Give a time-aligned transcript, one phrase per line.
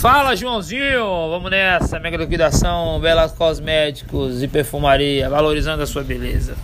[0.00, 1.28] Fala, Joãozinho!
[1.28, 6.54] Vamos nessa, mega liquidação, belas cosméticos e perfumaria, valorizando a sua beleza.